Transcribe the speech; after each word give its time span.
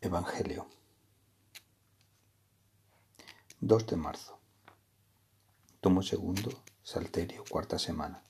Evangelio. 0.00 0.68
2 3.58 3.86
de 3.88 3.96
marzo. 3.96 4.38
Tomo 5.80 6.02
segundo, 6.02 6.62
Salterio, 6.84 7.42
cuarta 7.50 7.80
semana, 7.80 8.22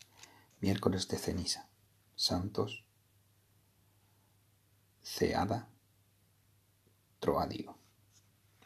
miércoles 0.60 1.08
de 1.08 1.18
ceniza, 1.18 1.68
Santos, 2.14 2.86
Ceada, 5.02 5.68
Troadio, 7.20 7.76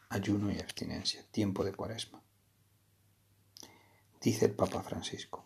ayuno 0.09 0.53
y 0.53 0.61
abstinencia, 0.61 1.27
tiempo 1.33 1.65
de 1.65 1.75
cuaresma. 1.75 2.23
Dice 4.21 4.45
el 4.45 4.55
Papa 4.55 4.81
Francisco, 4.85 5.45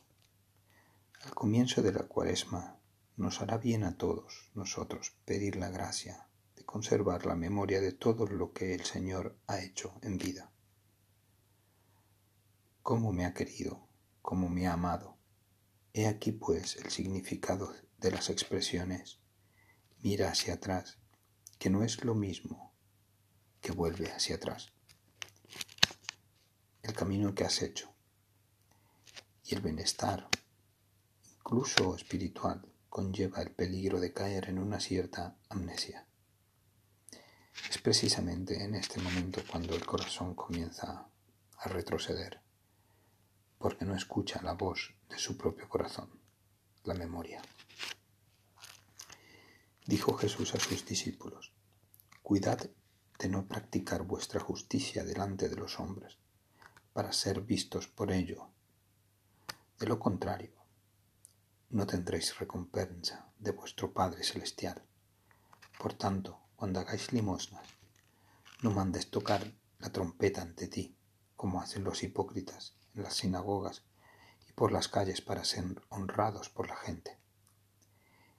al 1.22 1.34
comienzo 1.34 1.80
de 1.80 1.92
la 1.92 2.02
cuaresma 2.02 2.76
nos 3.16 3.40
hará 3.40 3.56
bien 3.56 3.82
a 3.84 3.96
todos 3.96 4.50
nosotros 4.52 5.16
pedir 5.24 5.56
la 5.56 5.70
gracia 5.70 6.26
conservar 6.66 7.24
la 7.24 7.36
memoria 7.36 7.80
de 7.80 7.92
todo 7.92 8.26
lo 8.26 8.52
que 8.52 8.74
el 8.74 8.84
Señor 8.84 9.38
ha 9.46 9.60
hecho 9.60 9.94
en 10.02 10.18
vida. 10.18 10.52
Cómo 12.82 13.12
me 13.12 13.24
ha 13.24 13.32
querido, 13.32 13.88
cómo 14.20 14.48
me 14.48 14.66
ha 14.66 14.74
amado. 14.74 15.16
He 15.94 16.08
aquí 16.08 16.32
pues 16.32 16.76
el 16.76 16.90
significado 16.90 17.72
de 17.98 18.10
las 18.10 18.28
expresiones 18.28 19.20
mira 20.02 20.28
hacia 20.28 20.54
atrás, 20.54 20.98
que 21.58 21.70
no 21.70 21.82
es 21.82 22.04
lo 22.04 22.14
mismo 22.14 22.74
que 23.60 23.72
vuelve 23.72 24.10
hacia 24.10 24.36
atrás. 24.36 24.72
El 26.82 26.92
camino 26.92 27.34
que 27.34 27.44
has 27.44 27.62
hecho 27.62 27.94
y 29.44 29.54
el 29.54 29.62
bienestar, 29.62 30.28
incluso 31.38 31.94
espiritual, 31.94 32.68
conlleva 32.88 33.40
el 33.40 33.52
peligro 33.52 34.00
de 34.00 34.12
caer 34.12 34.48
en 34.48 34.58
una 34.58 34.80
cierta 34.80 35.38
amnesia. 35.48 36.06
Precisamente 37.86 38.64
en 38.64 38.74
este 38.74 39.00
momento 39.00 39.40
cuando 39.48 39.76
el 39.76 39.86
corazón 39.86 40.34
comienza 40.34 41.08
a 41.56 41.68
retroceder, 41.68 42.40
porque 43.58 43.84
no 43.84 43.94
escucha 43.94 44.42
la 44.42 44.54
voz 44.54 44.92
de 45.08 45.16
su 45.18 45.36
propio 45.36 45.68
corazón, 45.68 46.10
la 46.82 46.94
memoria. 46.94 47.40
Dijo 49.86 50.14
Jesús 50.14 50.52
a 50.56 50.58
sus 50.58 50.84
discípulos, 50.84 51.54
Cuidad 52.24 52.68
de 53.20 53.28
no 53.28 53.46
practicar 53.46 54.02
vuestra 54.02 54.40
justicia 54.40 55.04
delante 55.04 55.48
de 55.48 55.54
los 55.54 55.78
hombres, 55.78 56.18
para 56.92 57.12
ser 57.12 57.42
vistos 57.42 57.86
por 57.86 58.10
ello. 58.10 58.50
De 59.78 59.86
lo 59.86 60.00
contrario, 60.00 60.56
no 61.70 61.86
tendréis 61.86 62.36
recompensa 62.36 63.30
de 63.38 63.52
vuestro 63.52 63.94
Padre 63.94 64.24
Celestial. 64.24 64.82
Por 65.78 65.94
tanto, 65.94 66.45
cuando 66.56 66.80
hagáis 66.80 67.12
limosnas, 67.12 67.68
no 68.62 68.70
mandes 68.70 69.10
tocar 69.10 69.52
la 69.78 69.92
trompeta 69.92 70.40
ante 70.40 70.68
ti, 70.68 70.96
como 71.36 71.60
hacen 71.60 71.84
los 71.84 72.02
hipócritas 72.02 72.74
en 72.94 73.02
las 73.02 73.14
sinagogas 73.14 73.82
y 74.48 74.52
por 74.54 74.72
las 74.72 74.88
calles 74.88 75.20
para 75.20 75.44
ser 75.44 75.64
honrados 75.90 76.48
por 76.48 76.66
la 76.68 76.76
gente. 76.76 77.18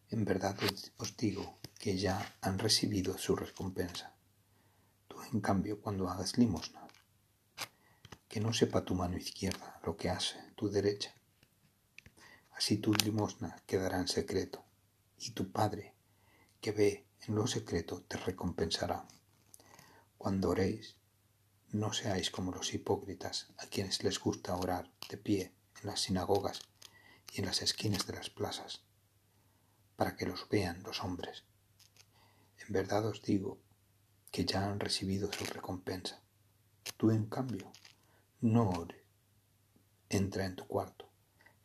En 0.10 0.26
verdad 0.26 0.58
os 0.98 1.16
digo 1.16 1.60
que 1.78 1.98
ya 1.98 2.36
han 2.42 2.58
recibido 2.58 3.18
su 3.20 3.36
recompensa. 3.36 4.16
Tú, 5.08 5.22
en 5.32 5.40
cambio, 5.40 5.80
cuando 5.80 6.10
hagas 6.10 6.38
limosna, 6.38 6.88
que 8.28 8.40
no 8.40 8.52
sepa 8.52 8.84
tu 8.84 8.96
mano 8.96 9.18
izquierda 9.18 9.80
lo 9.84 9.96
que 9.96 10.10
hace 10.10 10.38
tu 10.56 10.70
derecha. 10.70 11.14
Así 12.52 12.78
tu 12.78 12.94
limosna 12.94 13.62
quedará 13.68 14.00
en 14.00 14.08
secreto, 14.08 14.66
y 15.20 15.32
tu 15.32 15.52
Padre, 15.52 15.94
que 16.60 16.72
ve 16.72 17.07
en 17.26 17.36
lo 17.36 17.48
secreto 17.48 18.04
te 18.04 18.18
recompensará. 18.18 19.08
Cuando 20.18 20.50
oréis, 20.50 20.96
no 21.72 21.92
seáis 21.92 22.32
como 22.32 22.52
los 22.52 22.74
hipócritas 22.74 23.52
a 23.58 23.68
quienes 23.68 24.04
les 24.04 24.20
gusta 24.20 24.56
orar 24.56 24.90
de 25.10 25.18
pie 25.18 25.54
en 25.82 25.88
las 25.88 26.02
sinagogas 26.02 26.62
y 27.34 27.40
en 27.40 27.46
las 27.46 27.62
esquinas 27.62 28.08
de 28.08 28.14
las 28.14 28.30
plazas, 28.30 28.84
para 29.96 30.16
que 30.16 30.26
los 30.26 30.48
vean 30.50 30.82
los 30.84 31.04
hombres. 31.04 31.44
En 32.66 32.74
verdad 32.74 33.06
os 33.06 33.22
digo 33.22 33.60
que 34.32 34.46
ya 34.46 34.66
han 34.66 34.80
recibido 34.80 35.32
su 35.32 35.46
recompensa. 35.46 36.22
Tú, 36.96 37.12
en 37.12 37.26
cambio, 37.26 37.72
no 38.42 38.70
ores. 38.70 39.04
Entra 40.10 40.46
en 40.46 40.56
tu 40.56 40.66
cuarto, 40.68 41.10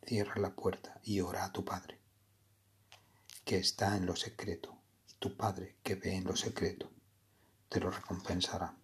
cierra 0.05 0.41
la 0.41 0.53
puerta 0.53 0.99
y 1.03 1.21
ora 1.21 1.45
a 1.45 1.53
tu 1.53 1.63
Padre, 1.63 1.99
que 3.45 3.57
está 3.57 3.95
en 3.95 4.05
lo 4.05 4.17
secreto 4.17 4.82
tu 5.23 5.37
Padre 5.37 5.77
que 5.81 5.95
ve 5.95 6.17
en 6.17 6.25
lo 6.25 6.35
secreto, 6.35 6.91
te 7.69 7.79
lo 7.79 7.89
recompensará. 7.89 8.75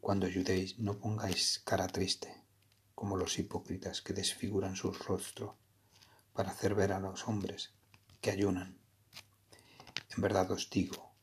Cuando 0.00 0.26
ayudéis, 0.26 0.78
no 0.78 1.00
pongáis 1.00 1.60
cara 1.64 1.88
triste, 1.88 2.30
como 2.94 3.16
los 3.16 3.36
hipócritas 3.40 4.00
que 4.00 4.12
desfiguran 4.12 4.76
sus 4.76 4.96
rostros 5.00 5.56
para 6.32 6.52
hacer 6.52 6.76
ver 6.76 6.92
a 6.92 7.00
los 7.00 7.26
hombres 7.26 7.72
que 8.20 8.30
ayunan. 8.30 8.78
En 10.14 10.22
verdad 10.22 10.48
os 10.52 10.70
digo 10.70 11.16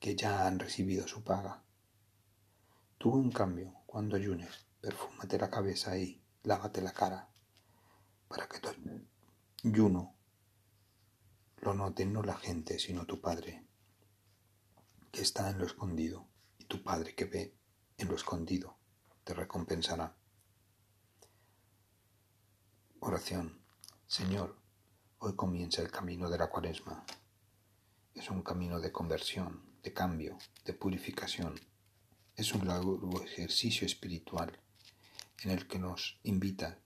que 0.00 0.16
ya 0.16 0.48
han 0.48 0.58
recibido 0.58 1.06
su 1.06 1.22
paga. 1.22 1.62
Tú, 2.98 3.22
en 3.22 3.30
cambio, 3.30 3.76
cuando 3.86 4.16
ayunes, 4.16 4.66
perfúmate 4.80 5.38
la 5.38 5.50
cabeza 5.50 5.96
y 5.96 6.20
lávate 6.42 6.82
la 6.82 6.92
cara, 6.92 7.28
para 8.26 8.48
que 8.48 8.58
tu 8.58 8.70
ayuno 9.68 10.16
lo 11.62 11.74
note 11.74 12.04
no 12.04 12.24
la 12.24 12.34
gente, 12.34 12.80
sino 12.80 13.06
tu 13.06 13.20
Padre, 13.20 13.64
que 15.12 15.22
está 15.22 15.48
en 15.48 15.58
lo 15.58 15.66
escondido, 15.66 16.26
y 16.58 16.64
tu 16.64 16.82
Padre 16.82 17.14
que 17.14 17.24
ve 17.24 17.54
en 17.98 18.08
lo 18.08 18.16
escondido, 18.16 18.76
te 19.22 19.32
recompensará. 19.32 20.16
Oración. 22.98 23.62
Señor, 24.08 24.58
hoy 25.18 25.36
comienza 25.36 25.82
el 25.82 25.90
camino 25.92 26.28
de 26.28 26.38
la 26.38 26.50
cuaresma. 26.50 27.04
Es 28.12 28.28
un 28.28 28.42
camino 28.42 28.80
de 28.80 28.90
conversión, 28.90 29.62
de 29.84 29.92
cambio, 29.92 30.38
de 30.64 30.74
purificación. 30.74 31.54
Es 32.34 32.52
un 32.54 32.66
largo 32.66 33.22
ejercicio 33.22 33.86
espiritual 33.86 34.58
en 35.44 35.52
el 35.52 35.68
que 35.68 35.78
nos 35.78 36.18
invita 36.24 36.80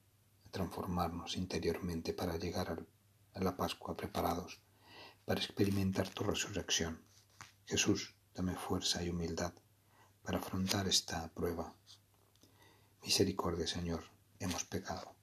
a 0.44 0.50
transformarnos 0.50 1.38
interiormente 1.38 2.12
para 2.12 2.37
llegar 2.37 2.87
a 3.32 3.41
la 3.41 3.56
Pascua 3.56 3.97
preparados 3.97 4.66
para 5.26 5.41
experimentar 5.41 6.09
tu 6.09 6.22
resurrección. 6.22 7.03
Jesús, 7.66 8.14
dame 8.32 8.54
fuerza 8.54 9.03
y 9.03 9.10
humildad 9.10 9.53
para 10.22 10.38
afrontar 10.38 10.87
esta 10.87 11.28
prueba. 11.34 11.75
Misericordia, 13.03 13.66
Señor, 13.66 14.04
hemos 14.38 14.64
pecado. 14.64 15.16